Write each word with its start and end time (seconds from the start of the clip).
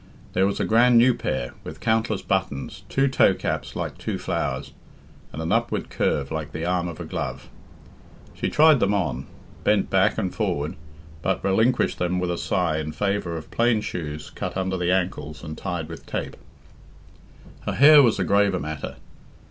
There 0.33 0.47
was 0.47 0.59
a 0.59 0.65
grand 0.65 0.97
new 0.97 1.13
pair, 1.13 1.51
with 1.63 1.79
countless 1.79 2.23
buttons, 2.23 2.81
two 2.89 3.07
toecaps 3.07 3.75
like 3.75 3.99
two 3.99 4.17
flowers, 4.17 4.71
and 5.31 5.43
an 5.43 5.51
upward 5.51 5.91
curve 5.91 6.31
like 6.31 6.53
the 6.53 6.65
arm 6.65 6.87
of 6.87 6.99
a 6.99 7.05
glove. 7.05 7.49
She 8.33 8.49
tried 8.49 8.79
them 8.79 8.95
on, 8.95 9.27
bent 9.63 9.91
back 9.91 10.17
and 10.17 10.33
forward, 10.33 10.75
but 11.21 11.43
relinquished 11.43 11.99
them 11.99 12.19
with 12.19 12.31
a 12.31 12.37
sigh 12.39 12.79
in 12.79 12.93
favour 12.93 13.37
of 13.37 13.51
plain 13.51 13.79
shoes 13.81 14.31
cut 14.31 14.57
under 14.57 14.75
the 14.75 14.91
ankles 14.91 15.43
and 15.43 15.55
tied 15.55 15.87
with 15.87 16.07
tape. 16.07 16.35
Her 17.67 17.73
hair 17.73 18.01
was 18.01 18.17
a 18.17 18.23
graver 18.23 18.59
matter. 18.59 18.95